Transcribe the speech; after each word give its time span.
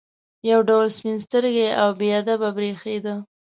یو 0.49 0.59
ډول 0.69 0.87
سپین 0.97 1.17
سترګي 1.25 1.67
او 1.81 1.89
بې 1.99 2.09
ادبي 2.19 2.49
برېښېده. 2.55 3.13